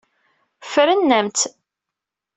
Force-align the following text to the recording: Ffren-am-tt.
Ffren-am-tt. 0.63 1.45